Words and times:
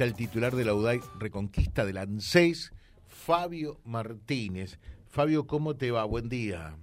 está 0.00 0.08
el 0.08 0.14
titular 0.14 0.54
de 0.54 0.64
la 0.64 0.72
UDAI 0.72 0.98
Reconquista 1.18 1.84
del 1.84 1.98
ANSES, 1.98 2.72
Fabio 3.06 3.80
Martínez. 3.84 4.80
Fabio, 5.08 5.46
¿cómo 5.46 5.76
te 5.76 5.90
va? 5.90 6.06
Buen 6.06 6.30
día. 6.30 6.74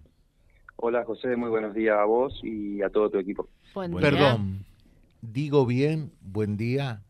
Hola 0.76 1.04
José, 1.04 1.36
muy 1.36 1.50
buenos 1.50 1.74
días 1.74 1.98
a 1.98 2.06
vos 2.06 2.40
y 2.44 2.80
a 2.84 2.92
todo 2.92 3.10
tu 3.10 3.18
equipo. 3.18 3.50
Buen 3.74 3.96
Perdón, 3.96 4.68
digo 5.24 5.66
bien, 5.66 6.12
buen 6.22 6.58
día. 6.58 7.02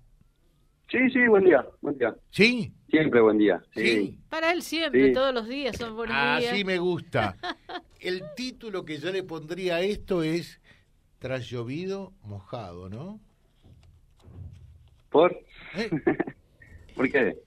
Sí, 0.89 1.09
sí, 1.09 1.27
buen 1.27 1.43
día, 1.43 1.67
buen 1.81 1.97
día. 1.97 2.15
¿Sí? 2.29 2.71
Siempre 2.89 3.19
buen 3.19 3.37
día. 3.37 3.61
Sí. 3.75 4.17
Para 4.29 4.53
él 4.53 4.61
siempre, 4.61 5.11
todos 5.11 5.33
los 5.33 5.49
días 5.49 5.75
son 5.75 5.93
buenos 5.93 6.15
días. 6.15 6.53
Así 6.53 6.63
me 6.63 6.77
gusta. 6.77 7.35
El 7.99 8.23
título 8.33 8.85
que 8.85 8.97
yo 8.97 9.11
le 9.11 9.23
pondría 9.23 9.75
a 9.75 9.81
esto 9.81 10.23
es 10.23 10.61
Tras 11.19 11.49
llovido, 11.49 12.13
mojado, 12.23 12.87
¿no? 12.87 13.19
¿Por? 15.09 15.46
¿Eh? 15.77 15.89
¿Por 16.95 17.11
qué? 17.11 17.37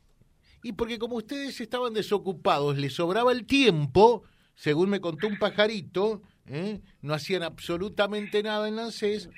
Y 0.63 0.73
porque 0.73 0.99
como 0.99 1.17
ustedes 1.17 1.61
estaban 1.61 1.95
desocupados, 1.95 2.79
les 2.79 2.95
sobraba 2.95 3.33
el 3.33 3.47
tiempo, 3.47 4.23
según 4.55 4.91
me 4.91 5.01
contó 5.01 5.27
un 5.27 5.39
pajarito, 5.39 6.23
¿eh? 6.47 6.81
no 7.01 7.15
hacían 7.15 7.43
absolutamente 7.43 8.43
nada 8.43 8.69
en 8.69 8.79
ANSES, 8.79 9.31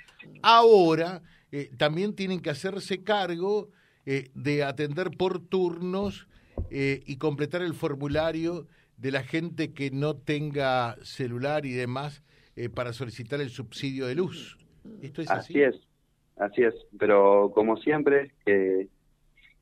ahora 0.42 1.22
eh, 1.52 1.70
también 1.76 2.14
tienen 2.14 2.40
que 2.40 2.50
hacerse 2.50 3.02
cargo 3.02 3.70
de 4.04 4.64
atender 4.64 5.12
por 5.16 5.38
turnos 5.38 6.26
y 6.68 7.16
completar 7.18 7.62
el 7.62 7.72
formulario 7.72 8.66
de 8.96 9.12
la 9.12 9.22
gente 9.22 9.72
que 9.72 9.92
no 9.92 10.16
tenga 10.16 10.96
celular 11.04 11.66
y 11.66 11.70
demás 11.70 12.24
para 12.74 12.92
solicitar 12.92 13.40
el 13.40 13.50
subsidio 13.50 14.08
de 14.08 14.16
luz. 14.16 14.58
¿Esto 15.02 15.22
es 15.22 15.30
así? 15.30 15.52
Así 15.52 15.62
es, 15.62 15.88
así 16.36 16.62
es, 16.62 16.74
pero 16.98 17.50
como 17.54 17.76
siempre, 17.76 18.32
que 18.44 18.88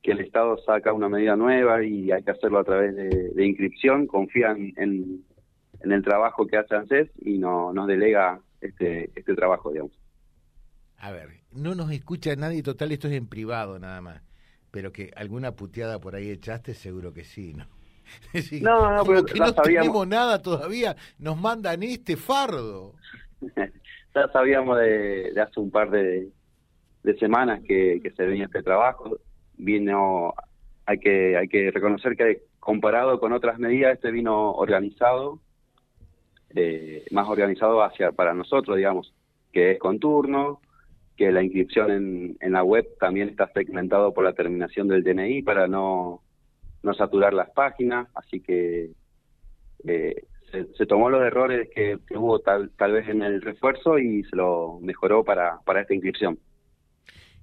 que 0.02 0.12
el 0.12 0.20
Estado 0.20 0.56
saca 0.64 0.92
una 0.92 1.08
medida 1.08 1.36
nueva 1.36 1.84
y 1.84 2.10
hay 2.10 2.22
que 2.22 2.30
hacerlo 2.30 2.58
a 2.58 2.64
través 2.64 2.94
de, 2.96 3.46
inscripción, 3.46 4.06
confían 4.06 4.72
en, 4.76 5.24
el 5.82 6.02
trabajo 6.02 6.46
que 6.46 6.56
hace 6.56 6.74
ANSES 6.74 7.10
y 7.22 7.38
no, 7.38 7.72
nos 7.72 7.86
delega 7.86 8.40
este, 8.60 9.10
este 9.14 9.34
trabajo, 9.34 9.70
digamos. 9.70 9.92
A 10.98 11.10
ver, 11.10 11.28
no 11.52 11.74
nos 11.74 11.90
escucha 11.90 12.34
nadie, 12.36 12.62
total, 12.62 12.92
esto 12.92 13.08
es 13.08 13.14
en 13.14 13.26
privado 13.26 13.78
nada 13.78 14.00
más, 14.00 14.22
pero 14.70 14.92
que 14.92 15.10
alguna 15.16 15.52
puteada 15.52 15.98
por 15.98 16.14
ahí 16.14 16.30
echaste, 16.30 16.74
seguro 16.74 17.12
que 17.12 17.24
sí, 17.24 17.54
¿no? 17.54 17.66
no, 18.60 18.96
no, 18.96 19.04
pero 19.04 19.24
que 19.24 19.38
no 19.38 19.54
tenemos 19.54 20.06
nada 20.06 20.42
todavía, 20.42 20.96
nos 21.18 21.40
mandan 21.40 21.82
este 21.82 22.16
fardo. 22.16 22.94
ya 24.14 24.28
sabíamos 24.32 24.78
de, 24.78 25.32
hace 25.40 25.60
un 25.60 25.70
par 25.70 25.90
de, 25.90 26.30
semanas 27.18 27.60
que, 27.66 28.00
que 28.02 28.10
se 28.10 28.24
venía 28.24 28.44
este 28.44 28.62
trabajo, 28.62 29.18
vino, 29.56 30.34
hay 30.86 30.98
que, 30.98 31.36
hay 31.36 31.48
que 31.48 31.70
reconocer 31.70 32.16
que 32.16 32.42
comparado 32.58 33.18
con 33.18 33.32
otras 33.32 33.58
medidas, 33.58 33.94
este 33.94 34.10
vino 34.10 34.52
organizado, 34.52 35.40
eh, 36.54 37.04
más 37.10 37.28
organizado 37.28 37.82
hacia 37.82 38.12
para 38.12 38.34
nosotros, 38.34 38.76
digamos, 38.76 39.14
que 39.52 39.72
es 39.72 39.78
con 39.78 39.98
turno, 39.98 40.60
que 41.16 41.32
la 41.32 41.42
inscripción 41.42 41.90
en, 41.90 42.36
en 42.40 42.52
la 42.52 42.62
web 42.62 42.86
también 42.98 43.28
está 43.28 43.50
segmentado 43.52 44.12
por 44.12 44.24
la 44.24 44.32
terminación 44.32 44.88
del 44.88 45.02
DNI 45.02 45.42
para 45.42 45.66
no, 45.66 46.22
no 46.82 46.94
saturar 46.94 47.34
las 47.34 47.50
páginas, 47.50 48.08
así 48.14 48.40
que 48.40 48.90
eh, 49.86 50.24
se, 50.50 50.86
tomó 50.86 51.10
los 51.10 51.22
errores 51.22 51.68
que, 51.74 51.98
que, 52.06 52.16
hubo 52.16 52.40
tal, 52.40 52.70
tal 52.76 52.92
vez 52.92 53.08
en 53.08 53.22
el 53.22 53.40
refuerzo 53.40 53.98
y 53.98 54.24
se 54.24 54.36
lo 54.36 54.78
mejoró 54.80 55.24
para, 55.24 55.60
para 55.64 55.82
esta 55.82 55.94
inscripción. 55.94 56.38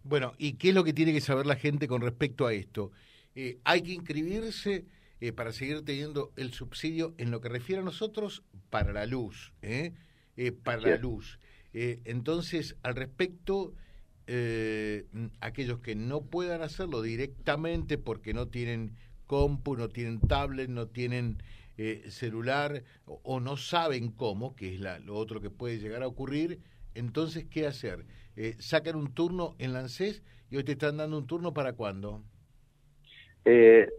Bueno, 0.07 0.33
¿y 0.37 0.53
qué 0.53 0.69
es 0.69 0.75
lo 0.75 0.85
que 0.85 0.93
tiene 0.93 1.11
que 1.11 1.19
saber 1.19 1.45
la 1.45 1.57
gente 1.57 1.87
con 1.87 2.01
respecto 2.01 2.47
a 2.47 2.53
esto? 2.53 2.91
Eh, 3.35 3.59
hay 3.65 3.81
que 3.81 3.91
inscribirse 3.91 4.85
eh, 5.19 5.33
para 5.33 5.51
seguir 5.51 5.83
teniendo 5.83 6.31
el 6.37 6.53
subsidio 6.53 7.13
en 7.17 7.29
lo 7.29 7.41
que 7.41 7.49
refiere 7.49 7.81
a 7.81 7.85
nosotros 7.85 8.43
para 8.69 8.93
la 8.93 9.05
luz, 9.05 9.53
¿eh? 9.61 9.93
para 10.63 10.79
la 10.81 10.97
luz. 10.97 11.39
entonces, 11.73 12.77
al 12.83 12.95
respecto, 12.95 13.73
aquellos 15.41 15.79
que 15.79 15.95
no 15.95 16.21
puedan 16.21 16.61
hacerlo 16.61 17.01
directamente 17.01 17.97
porque 17.97 18.33
no 18.33 18.47
tienen 18.47 18.95
compu, 19.25 19.75
no 19.75 19.89
tienen 19.89 20.19
tablet, 20.19 20.69
no 20.69 20.87
tienen 20.87 21.41
celular 22.09 22.83
o, 23.05 23.39
no 23.39 23.57
saben 23.57 24.11
cómo, 24.11 24.55
que 24.55 24.75
es 24.75 24.79
lo 24.79 25.15
otro 25.15 25.41
que 25.41 25.49
puede 25.49 25.79
llegar 25.79 26.03
a 26.03 26.07
ocurrir, 26.07 26.59
entonces, 26.93 27.45
¿qué 27.49 27.67
hacer? 27.67 28.05
Eh, 28.39 28.55
sacan 28.59 28.95
un 28.95 29.15
turno 29.15 29.55
en 29.57 29.73
Lancés 29.73 30.23
y 30.51 30.57
hoy 30.57 30.63
te 30.63 30.73
están 30.73 30.97
dando 30.97 31.17
un 31.17 31.25
turno 31.25 31.55
para 31.55 31.73
cuándo? 31.73 32.21
Eh, 33.43 33.89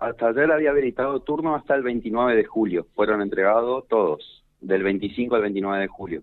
hasta, 0.00 0.28
ayer 0.28 0.50
había 0.50 0.70
habilitado 0.70 1.20
turno 1.20 1.54
hasta 1.54 1.76
el 1.76 1.84
29 1.84 2.34
de 2.34 2.44
julio. 2.44 2.88
Fueron 2.96 3.22
entregados 3.22 3.86
todos, 3.86 4.44
del 4.60 4.82
25 4.82 5.36
al 5.36 5.42
29 5.42 5.82
de 5.82 5.86
julio. 5.86 6.22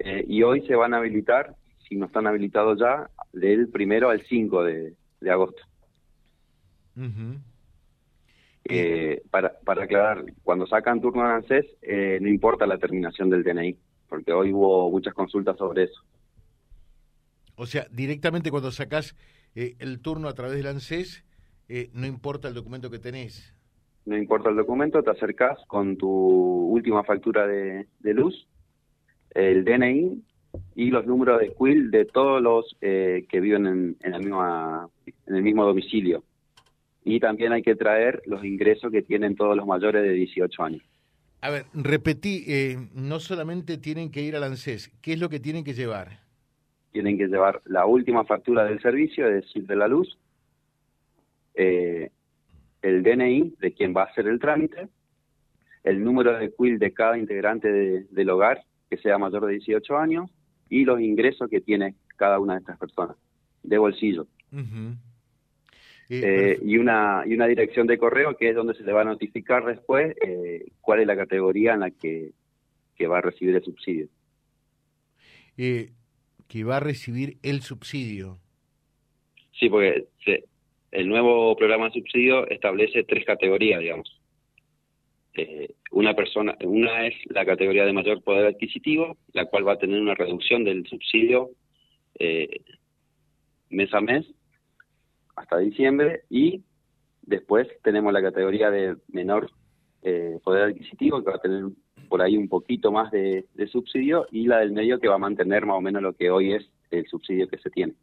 Eh, 0.00 0.24
y 0.26 0.42
hoy 0.42 0.66
se 0.66 0.74
van 0.74 0.92
a 0.92 0.96
habilitar, 0.96 1.54
si 1.88 1.94
no 1.94 2.06
están 2.06 2.26
habilitados 2.26 2.80
ya, 2.80 3.08
del 3.32 3.68
primero 3.68 4.10
al 4.10 4.22
5 4.22 4.64
de, 4.64 4.96
agosto. 5.30 5.62
para, 9.30 9.56
para 9.60 9.84
aclarar, 9.84 10.24
cuando 10.42 10.66
sacan 10.66 11.00
turno 11.00 11.24
en 11.24 11.30
ANSES, 11.30 11.66
no 12.20 12.28
importa 12.28 12.66
la 12.66 12.78
terminación 12.78 13.30
del 13.30 13.44
DNI 13.44 13.78
porque 14.12 14.30
hoy 14.30 14.52
hubo 14.52 14.90
muchas 14.90 15.14
consultas 15.14 15.56
sobre 15.56 15.84
eso. 15.84 16.02
O 17.56 17.64
sea, 17.64 17.86
directamente 17.90 18.50
cuando 18.50 18.70
sacás 18.70 19.16
eh, 19.54 19.74
el 19.78 20.02
turno 20.02 20.28
a 20.28 20.34
través 20.34 20.54
del 20.54 20.66
ANSES, 20.66 21.24
eh, 21.70 21.88
no 21.94 22.06
importa 22.06 22.46
el 22.48 22.52
documento 22.52 22.90
que 22.90 22.98
tenés. 22.98 23.56
No 24.04 24.14
importa 24.18 24.50
el 24.50 24.56
documento, 24.56 25.02
te 25.02 25.08
acercás 25.08 25.58
con 25.66 25.96
tu 25.96 26.10
última 26.10 27.02
factura 27.04 27.46
de, 27.46 27.86
luz, 28.02 28.46
el 29.30 29.64
DNI 29.64 30.22
y 30.74 30.90
los 30.90 31.06
números 31.06 31.40
de 31.40 31.54
QUIL 31.54 31.90
de 31.90 32.04
todos 32.04 32.42
los 32.42 32.76
eh, 32.82 33.24
que 33.30 33.40
viven 33.40 33.66
en, 33.66 33.96
en, 34.02 34.12
la 34.12 34.18
misma, 34.18 34.88
en 35.26 35.36
el 35.36 35.42
mismo 35.42 35.64
domicilio. 35.64 36.22
Y 37.02 37.18
también 37.18 37.54
hay 37.54 37.62
que 37.62 37.76
traer 37.76 38.20
los 38.26 38.44
ingresos 38.44 38.92
que 38.92 39.00
tienen 39.00 39.36
todos 39.36 39.56
los 39.56 39.66
mayores 39.66 40.02
de 40.02 40.12
18 40.12 40.62
años. 40.62 40.82
A 41.42 41.50
ver, 41.50 41.64
repetí, 41.74 42.44
eh, 42.46 42.76
no 42.94 43.18
solamente 43.18 43.76
tienen 43.76 44.12
que 44.12 44.22
ir 44.22 44.36
al 44.36 44.44
ANSES, 44.44 44.92
¿qué 45.02 45.14
es 45.14 45.18
lo 45.18 45.28
que 45.28 45.40
tienen 45.40 45.64
que 45.64 45.74
llevar? 45.74 46.20
Tienen 46.92 47.18
que 47.18 47.26
llevar 47.26 47.60
la 47.64 47.84
última 47.84 48.24
factura 48.24 48.64
del 48.64 48.80
servicio, 48.80 49.26
es 49.26 49.44
decir, 49.44 49.66
de 49.66 49.74
la 49.74 49.88
luz, 49.88 50.16
eh, 51.54 52.10
el 52.80 53.02
DNI 53.02 53.56
de 53.58 53.72
quien 53.72 53.92
va 53.92 54.02
a 54.02 54.06
hacer 54.06 54.28
el 54.28 54.38
trámite, 54.38 54.86
el 55.82 56.04
número 56.04 56.38
de 56.38 56.52
QUIL 56.52 56.78
de 56.78 56.92
cada 56.92 57.18
integrante 57.18 58.06
del 58.08 58.30
hogar 58.30 58.62
que 58.88 58.98
sea 58.98 59.18
mayor 59.18 59.46
de 59.46 59.54
18 59.54 59.98
años 59.98 60.30
y 60.68 60.84
los 60.84 61.00
ingresos 61.00 61.50
que 61.50 61.60
tiene 61.60 61.96
cada 62.16 62.38
una 62.38 62.54
de 62.54 62.60
estas 62.60 62.78
personas 62.78 63.16
de 63.64 63.78
bolsillo. 63.78 64.28
Eh, 66.14 66.58
y, 66.62 66.76
una, 66.76 67.22
y 67.24 67.32
una 67.32 67.46
dirección 67.46 67.86
de 67.86 67.96
correo 67.96 68.36
que 68.36 68.50
es 68.50 68.54
donde 68.54 68.74
se 68.74 68.82
le 68.82 68.92
va 68.92 69.00
a 69.00 69.04
notificar 69.04 69.64
después 69.64 70.14
eh, 70.22 70.66
cuál 70.82 71.00
es 71.00 71.06
la 71.06 71.16
categoría 71.16 71.72
en 71.72 71.80
la 71.80 71.90
que, 71.90 72.32
va 73.08 73.18
a 73.18 73.22
recibir 73.22 73.56
el 73.56 73.64
subsidio. 73.64 74.08
Eh, 75.56 75.90
que 76.48 76.64
va 76.64 76.76
a 76.76 76.80
recibir 76.80 77.38
el 77.42 77.62
subsidio. 77.62 78.38
Sí, 79.58 79.70
porque 79.70 80.06
el 80.92 81.08
nuevo 81.08 81.56
programa 81.56 81.86
de 81.86 81.94
subsidio 81.94 82.46
establece 82.48 83.04
tres 83.04 83.24
categorías, 83.24 83.80
digamos. 83.80 84.20
una 85.90 86.14
persona, 86.14 86.56
una 86.62 87.06
es 87.06 87.14
la 87.30 87.46
categoría 87.46 87.86
de 87.86 87.92
mayor 87.94 88.22
poder 88.22 88.46
adquisitivo, 88.46 89.16
la 89.32 89.46
cual 89.46 89.66
va 89.66 89.72
a 89.72 89.78
tener 89.78 90.00
una 90.00 90.14
reducción 90.14 90.62
del 90.62 90.86
subsidio 90.86 91.50
mes 93.70 93.94
a 93.94 94.00
mes 94.02 94.26
hasta 95.42 95.58
diciembre 95.58 96.22
y 96.30 96.62
después 97.22 97.68
tenemos 97.82 98.12
la 98.12 98.22
categoría 98.22 98.70
de 98.70 98.96
menor 99.08 99.50
eh, 100.02 100.38
poder 100.42 100.70
adquisitivo 100.70 101.22
que 101.22 101.30
va 101.30 101.36
a 101.36 101.40
tener 101.40 101.64
por 102.08 102.22
ahí 102.22 102.36
un 102.36 102.48
poquito 102.48 102.90
más 102.90 103.10
de, 103.10 103.44
subsidio 103.70 104.26
y 104.30 104.46
la 104.46 104.58
del 104.58 104.72
medio 104.72 104.98
que 104.98 105.08
va 105.08 105.16
a 105.16 105.18
mantener 105.18 105.66
más 105.66 105.76
o 105.76 105.80
menos 105.80 106.02
lo 106.02 106.14
que 106.14 106.30
hoy 106.30 106.54
es 106.54 106.64
el 106.90 107.06
subsidio 107.06 107.48
que 107.48 107.58
se 107.58 107.70
tiene. 107.70 107.94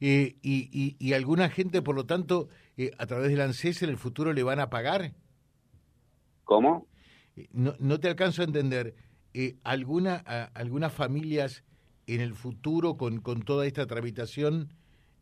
Eh, 0.00 0.36
y, 0.42 0.96
y, 0.98 1.12
alguna 1.12 1.48
gente, 1.48 1.80
por 1.80 1.94
lo 1.94 2.04
tanto, 2.04 2.48
eh, 2.76 2.90
a 2.98 3.06
través 3.06 3.30
del 3.30 3.40
ANSES 3.40 3.82
en 3.84 3.90
el 3.90 3.96
futuro 3.96 4.32
le 4.32 4.42
van 4.42 4.58
a 4.60 4.68
pagar? 4.68 5.12
¿Cómo? 6.42 6.88
No, 7.52 7.74
no 7.78 8.00
te 8.00 8.08
alcanzo 8.08 8.42
a 8.42 8.46
entender. 8.46 8.94
¿alguna, 9.62 10.16
¿Algunas 10.54 10.92
familias 10.92 11.64
en 12.06 12.20
el 12.20 12.34
futuro 12.34 12.96
con, 12.96 13.20
con 13.20 13.42
toda 13.42 13.66
esta 13.66 13.86
tramitación, 13.86 14.68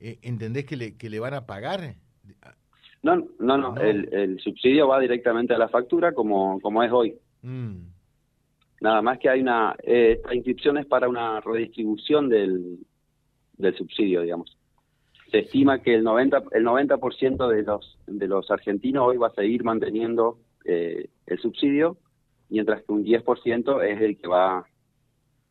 eh, 0.01 0.19
¿entendés 0.23 0.65
que 0.65 0.77
le, 0.77 0.97
que 0.97 1.11
le 1.11 1.21
van 1.21 1.35
a 1.35 1.47
pagar? 1.47 1.95
No, 3.03 3.17
no, 3.39 3.59
no, 3.59 3.77
El, 3.81 4.13
el, 4.13 4.41
subsidio 4.41 4.89
va 4.89 5.01
directamente 5.01 5.55
a 5.55 5.59
la 5.59 5.69
factura 5.69 6.13
como, 6.13 6.61
como 6.61 6.83
es 6.83 6.93
hoy. 6.93 7.15
Mm. 7.43 7.79
Nada 8.81 9.03
más 9.03 9.19
que 9.19 9.29
hay 9.29 9.41
una, 9.41 9.77
eh, 9.83 10.15
esta 10.17 10.35
inscripción 10.35 10.79
es 10.79 10.87
para 10.87 11.09
una 11.09 11.41
redistribución 11.41 12.29
del, 12.29 12.79
del 13.57 13.77
subsidio, 13.77 14.23
digamos. 14.23 14.57
Se 15.31 15.41
estima 15.41 15.81
que 15.81 15.95
el 15.95 16.05
90, 16.05 16.43
el 16.53 16.65
90% 16.65 17.49
de 17.49 17.63
los, 17.63 17.99
de 18.07 18.29
los 18.29 18.51
argentinos 18.51 19.05
hoy 19.07 19.17
va 19.17 19.29
a 19.29 19.35
seguir 19.35 19.65
manteniendo 19.65 20.39
eh, 20.65 21.09
el 21.27 21.39
subsidio, 21.39 21.97
mientras 22.49 22.83
que 22.83 22.93
un 22.93 23.05
10% 23.05 23.85
es 23.85 24.01
el 24.01 24.19
que 24.19 24.29
va, 24.29 24.67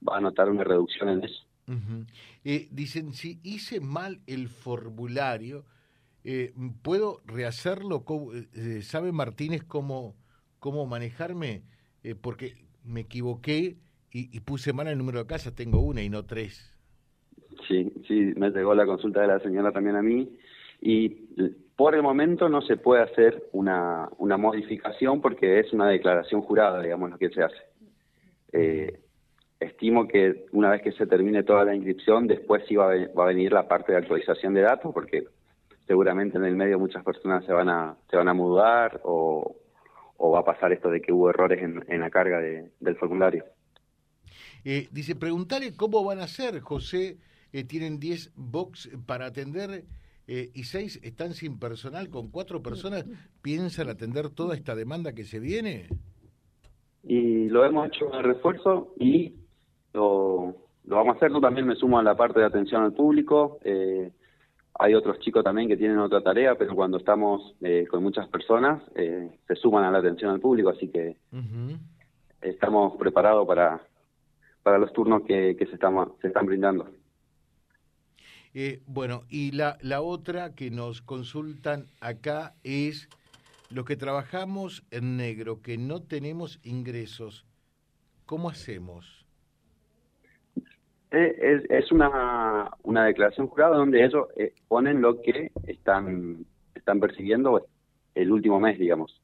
va 0.07 0.17
a 0.17 0.21
notar 0.21 0.49
una 0.49 0.63
reducción 0.63 1.09
en 1.09 1.23
eso. 1.23 1.43
Eh, 2.43 2.67
dicen, 2.71 3.13
si 3.13 3.39
hice 3.43 3.79
mal 3.79 4.19
el 4.27 4.49
formulario, 4.49 5.63
eh, 6.23 6.53
¿puedo 6.81 7.21
rehacerlo? 7.25 8.03
¿Sabe 8.81 9.11
Martínez 9.11 9.63
cómo, 9.63 10.15
cómo 10.59 10.85
manejarme? 10.85 11.63
porque 12.21 12.55
me 12.83 13.01
equivoqué 13.01 13.77
y, 14.13 14.39
puse 14.41 14.73
mal 14.73 14.87
el 14.87 14.97
número 14.97 15.19
de 15.19 15.25
casa, 15.25 15.55
tengo 15.55 15.79
una 15.79 16.01
y 16.01 16.09
no 16.09 16.25
tres. 16.25 16.75
Sí, 17.67 17.91
sí, 18.07 18.33
me 18.35 18.49
llegó 18.49 18.75
la 18.75 18.85
consulta 18.85 19.21
de 19.21 19.27
la 19.27 19.39
señora 19.39 19.71
también 19.71 19.95
a 19.95 20.01
mí 20.01 20.29
y 20.81 21.09
por 21.75 21.95
el 21.95 22.03
momento 22.03 22.49
no 22.49 22.61
se 22.61 22.77
puede 22.77 23.03
hacer 23.03 23.47
una, 23.53 24.09
una 24.17 24.37
modificación 24.37 25.21
porque 25.21 25.59
es 25.59 25.71
una 25.71 25.87
declaración 25.87 26.41
jurada, 26.41 26.81
digamos, 26.81 27.11
lo 27.11 27.17
que 27.17 27.29
se 27.29 27.43
hace. 27.43 27.57
Eh, 28.51 28.99
estimo 29.61 30.07
que 30.07 30.45
una 30.51 30.71
vez 30.71 30.81
que 30.81 30.91
se 30.91 31.05
termine 31.05 31.43
toda 31.43 31.63
la 31.63 31.75
inscripción, 31.75 32.27
después 32.27 32.63
sí 32.67 32.75
va 32.75 32.91
a, 32.91 33.07
va 33.17 33.23
a 33.23 33.27
venir 33.27 33.53
la 33.53 33.67
parte 33.67 33.91
de 33.91 33.99
actualización 33.99 34.53
de 34.53 34.61
datos 34.61 34.91
porque 34.93 35.25
seguramente 35.87 36.37
en 36.37 36.45
el 36.45 36.55
medio 36.55 36.79
muchas 36.79 37.03
personas 37.03 37.45
se 37.45 37.53
van 37.53 37.69
a, 37.69 37.95
se 38.09 38.17
van 38.17 38.27
a 38.27 38.33
mudar 38.33 38.99
o, 39.03 39.55
o 40.17 40.31
va 40.31 40.39
a 40.39 40.45
pasar 40.45 40.71
esto 40.71 40.89
de 40.89 41.01
que 41.01 41.13
hubo 41.13 41.29
errores 41.29 41.61
en, 41.61 41.83
en 41.87 41.99
la 42.01 42.09
carga 42.09 42.39
del 42.39 42.95
formulario. 42.97 43.45
Eh, 44.63 44.87
dice, 44.91 45.15
preguntale 45.15 45.75
cómo 45.75 46.03
van 46.03 46.19
a 46.19 46.27
ser, 46.27 46.59
José. 46.59 47.17
Eh, 47.53 47.63
tienen 47.63 47.99
10 47.99 48.33
box 48.35 48.89
para 49.05 49.25
atender 49.25 49.83
eh, 50.27 50.51
y 50.53 50.63
6 50.63 51.01
están 51.03 51.33
sin 51.33 51.59
personal. 51.59 52.09
¿Con 52.09 52.29
cuatro 52.29 52.61
personas 52.63 53.05
piensan 53.41 53.89
atender 53.89 54.29
toda 54.29 54.55
esta 54.55 54.75
demanda 54.75 55.13
que 55.13 55.23
se 55.23 55.39
viene? 55.39 55.87
Y 57.03 57.49
lo 57.49 57.65
hemos 57.65 57.87
hecho 57.87 58.05
de 58.09 58.21
refuerzo 58.21 58.93
y 58.99 59.40
lo, 59.93 60.55
lo 60.85 60.95
vamos 60.95 61.15
a 61.15 61.17
hacer. 61.17 61.31
Yo 61.31 61.41
también 61.41 61.67
me 61.67 61.75
sumo 61.75 61.99
a 61.99 62.03
la 62.03 62.15
parte 62.15 62.39
de 62.39 62.45
atención 62.45 62.83
al 62.83 62.93
público. 62.93 63.59
hay 64.73 64.93
otros 64.93 65.19
chicos 65.19 65.43
también 65.43 65.67
que 65.67 65.77
tienen 65.77 65.99
otra 65.99 66.21
tarea, 66.21 66.55
pero 66.55 66.75
cuando 66.75 66.97
estamos 66.97 67.55
con 67.89 68.03
muchas 68.03 68.27
personas 68.29 68.81
se 68.95 69.55
suman 69.55 69.83
a 69.83 69.91
la 69.91 69.99
atención 69.99 70.31
al 70.31 70.39
público, 70.39 70.69
así 70.69 70.87
que 70.87 71.17
estamos 72.41 72.97
preparados 72.97 73.47
para, 73.47 73.81
para 74.63 74.77
los 74.77 74.91
turnos 74.93 75.23
que, 75.23 75.55
se, 75.57 75.73
están, 75.73 75.95
se 76.21 76.27
están 76.27 76.45
brindando. 76.45 76.89
Eh, 78.53 78.81
bueno, 78.85 79.23
y 79.29 79.51
la, 79.51 79.77
la 79.81 80.01
otra 80.01 80.55
que 80.55 80.71
nos 80.71 81.01
consultan 81.01 81.85
acá 82.01 82.55
es 82.63 83.07
los 83.69 83.85
que 83.85 83.95
trabajamos 83.95 84.83
en 84.91 85.15
negro, 85.15 85.61
que 85.61 85.77
no 85.77 86.01
tenemos 86.01 86.59
ingresos, 86.63 87.45
¿cómo 88.25 88.49
hacemos? 88.49 89.20
Es, 91.11 91.63
es 91.69 91.91
una, 91.91 92.71
una 92.83 93.05
declaración 93.05 93.47
jurada 93.47 93.75
donde 93.75 94.03
ellos 94.03 94.27
eh, 94.37 94.53
ponen 94.67 95.01
lo 95.01 95.21
que 95.21 95.51
están, 95.67 96.45
están 96.73 96.99
percibiendo 96.99 97.67
el 98.15 98.31
último 98.31 98.59
mes, 98.59 98.79
digamos. 98.79 99.21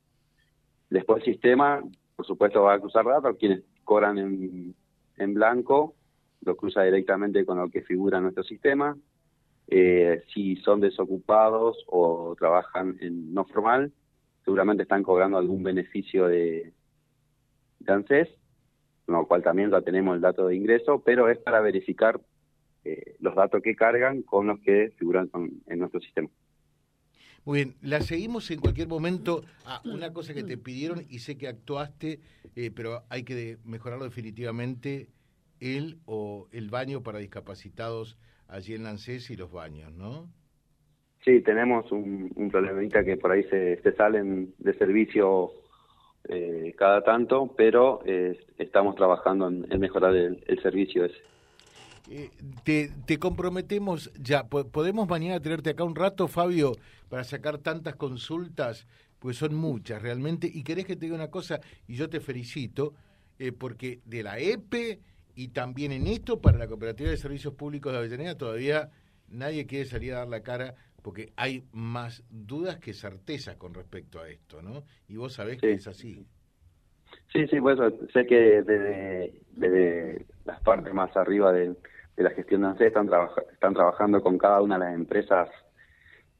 Después 0.89 1.25
el 1.25 1.33
sistema, 1.33 1.81
por 2.15 2.25
supuesto, 2.25 2.63
va 2.63 2.73
a 2.73 2.79
cruzar 2.79 3.05
datos, 3.05 3.37
quienes 3.37 3.63
cobran 3.85 4.17
en 4.17 4.75
en 5.17 5.33
blanco, 5.33 5.95
lo 6.41 6.55
cruza 6.55 6.83
directamente 6.83 7.45
con 7.45 7.57
lo 7.57 7.69
que 7.69 7.81
figura 7.81 8.17
en 8.17 8.23
nuestro 8.23 8.43
sistema. 8.43 8.97
Eh, 9.67 10.23
si 10.33 10.55
son 10.57 10.79
desocupados 10.79 11.83
o 11.87 12.35
trabajan 12.37 12.97
en 13.01 13.33
no 13.33 13.45
formal, 13.45 13.91
seguramente 14.45 14.83
están 14.83 15.03
cobrando 15.03 15.37
algún 15.37 15.63
beneficio 15.63 16.27
de, 16.27 16.71
de 17.79 18.36
con 19.07 19.15
lo 19.15 19.25
cual 19.25 19.41
también 19.41 19.71
ya 19.71 19.81
tenemos 19.81 20.15
el 20.15 20.21
dato 20.21 20.47
de 20.47 20.55
ingreso, 20.57 21.01
pero 21.01 21.29
es 21.29 21.37
para 21.37 21.61
verificar 21.61 22.19
eh, 22.83 23.15
los 23.21 23.35
datos 23.35 23.61
que 23.63 23.73
cargan 23.73 24.21
con 24.21 24.47
los 24.47 24.59
que 24.59 24.91
figuran 24.97 25.31
en 25.33 25.79
nuestro 25.79 26.01
sistema. 26.01 26.27
Muy 27.45 27.59
bien, 27.59 27.75
la 27.81 28.01
seguimos 28.01 28.51
en 28.51 28.59
cualquier 28.59 28.89
momento. 28.89 29.45
Ah, 29.65 29.81
una 29.85 30.11
cosa 30.11 30.33
que 30.33 30.43
te 30.43 30.57
pidieron 30.57 31.05
y 31.09 31.19
sé 31.19 31.37
que 31.37 31.47
actuaste, 31.47 32.19
eh, 32.57 32.69
pero 32.75 33.03
hay 33.07 33.23
que 33.23 33.57
mejorarlo 33.63 34.03
definitivamente, 34.03 35.07
el 35.61 35.99
o 36.05 36.49
el 36.51 36.69
baño 36.69 37.01
para 37.01 37.19
discapacitados 37.19 38.17
allí 38.49 38.73
en 38.73 38.83
Lancés 38.83 39.29
y 39.29 39.37
los 39.37 39.53
baños, 39.53 39.93
¿no? 39.93 40.29
Sí, 41.23 41.39
tenemos 41.39 41.89
un, 41.93 42.29
un 42.35 42.51
problemita 42.51 43.05
que 43.05 43.15
por 43.15 43.31
ahí 43.31 43.43
se, 43.45 43.81
se 43.81 43.93
salen 43.93 44.53
de 44.57 44.73
servicio 44.77 45.53
eh, 46.29 46.73
cada 46.77 47.03
tanto, 47.03 47.53
pero 47.55 48.01
eh, 48.05 48.39
estamos 48.57 48.95
trabajando 48.95 49.47
en, 49.47 49.79
mejorar 49.79 50.15
el, 50.15 50.43
el 50.47 50.61
servicio 50.61 51.05
ese. 51.05 51.17
Eh, 52.09 52.29
te, 52.63 52.89
te, 53.05 53.19
comprometemos 53.19 54.11
ya. 54.13 54.47
¿Podemos 54.47 55.09
mañana 55.09 55.41
tenerte 55.41 55.71
acá 55.71 55.83
un 55.83 55.95
rato, 55.95 56.27
Fabio, 56.27 56.73
para 57.09 57.23
sacar 57.23 57.57
tantas 57.57 57.95
consultas? 57.95 58.87
Pues 59.19 59.37
son 59.37 59.55
muchas 59.55 60.01
realmente. 60.01 60.49
Y 60.51 60.63
querés 60.63 60.85
que 60.85 60.95
te 60.95 61.05
diga 61.05 61.15
una 61.15 61.29
cosa, 61.29 61.59
y 61.87 61.95
yo 61.95 62.09
te 62.09 62.21
felicito, 62.21 62.93
eh, 63.39 63.51
porque 63.51 63.99
de 64.05 64.23
la 64.23 64.39
EPE 64.39 64.99
y 65.35 65.49
también 65.49 65.91
en 65.91 66.07
esto, 66.07 66.39
para 66.39 66.57
la 66.57 66.67
Cooperativa 66.67 67.09
de 67.09 67.17
Servicios 67.17 67.53
Públicos 67.53 67.91
de 67.91 67.99
Avellaneda, 67.99 68.37
todavía 68.37 68.89
nadie 69.27 69.65
quiere 69.65 69.85
salir 69.85 70.13
a 70.13 70.19
dar 70.19 70.29
la 70.29 70.41
cara 70.41 70.75
porque 71.07 71.31
hay 71.37 71.63
más 71.71 72.21
dudas 72.29 72.79
que 72.79 72.91
certezas 72.91 73.55
con 73.55 73.73
respecto 73.73 74.19
a 74.19 74.27
esto, 74.27 74.61
¿no? 74.61 74.83
Y 75.07 75.15
vos 75.15 75.35
sabés 75.35 75.57
que 75.57 75.71
es 75.71 75.87
así. 75.87 76.27
Sí, 77.31 77.47
sí, 77.47 77.61
pues 77.61 77.79
sé 78.11 78.25
que 78.25 78.61
desde, 78.61 79.39
desde 79.53 80.25
las 80.43 80.59
partes 80.63 80.93
más 80.93 81.15
arriba 81.15 81.53
del 81.53 81.77
de 82.17 82.23
la 82.23 82.31
gestión 82.31 82.59
de 82.59 82.67
ANSES 82.67 82.87
están, 82.87 83.09
están 83.53 83.73
trabajando 83.73 84.21
con 84.21 84.37
cada 84.37 84.61
una 84.61 84.77
de 84.77 84.83
las 84.83 84.95
empresas 84.95 85.49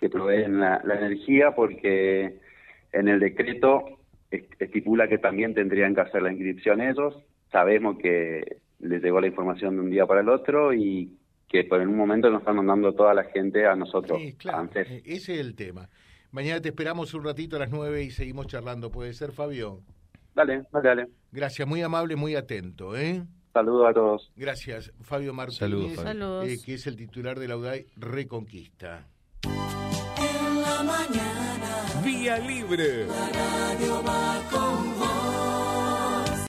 que 0.02 0.10
proveen 0.10 0.60
la, 0.60 0.82
energía 0.84 1.56
porque 1.56 2.42
en 2.92 3.08
el 3.08 3.22
decreto 3.22 3.86
estipula 4.32 5.08
que 5.08 5.18
también 5.18 5.54
tendrían 5.54 5.96
que 5.96 6.02
hacer 6.02 6.24
la 6.24 6.34
inscripción 6.34 6.82
ellos. 6.82 7.16
Sabemos 7.54 7.98
que 8.00 8.58
les 8.80 9.02
llegó 9.02 9.22
la 9.22 9.28
información 9.28 9.76
de 9.76 9.82
un 9.82 9.92
día 9.92 10.06
para 10.06 10.20
el 10.20 10.28
otro 10.28 10.74
y 10.74 11.18
que 11.48 11.64
por 11.64 11.82
en 11.82 11.90
un 11.90 11.98
momento 11.98 12.30
nos 12.30 12.42
están 12.42 12.58
mandando 12.58 12.94
toda 12.94 13.14
la 13.14 13.24
gente 13.26 13.66
a 13.66 13.76
nosotros. 13.76 14.20
Sí, 14.20 14.34
claro, 14.34 14.70
e-, 14.76 15.02
ese 15.06 15.36
es 15.36 15.40
el 15.40 15.56
tema. 15.56 15.90
Mañana 16.32 16.62
te 16.62 16.70
esperamos 16.70 17.14
un 17.14 17.24
ratito 17.24 17.56
a 17.56 17.60
las 17.60 17.72
nueve 17.72 18.04
y 18.04 18.12
seguimos 18.12 18.48
charlando. 18.48 18.92
¿Puede 18.92 19.14
ser, 19.14 19.32
Fabio? 19.32 19.82
Dale, 20.36 20.64
dale, 20.72 20.88
dale. 20.88 21.08
Gracias, 21.32 21.68
muy 21.68 21.82
amable, 21.82 22.16
muy 22.16 22.36
atento, 22.36 22.96
¿eh? 22.96 23.24
Saludos 23.54 23.90
a 23.90 23.94
todos. 23.94 24.32
Gracias. 24.36 24.94
Fabio 25.02 25.34
Martínez, 25.34 25.98
eh, 25.98 26.58
que 26.64 26.76
es 26.76 26.86
el 26.86 26.96
titular 26.96 27.40
de 27.40 27.48
la 27.48 27.58
UDAI 27.58 27.88
Reconquista. 27.96 29.08
En 29.42 30.62
la 30.62 30.84
mañana. 30.84 32.02
Vía 32.04 32.38
Libre. 32.38 33.08
La 33.08 33.30
radio 33.30 34.04
va 34.04 34.42
con 34.52 34.97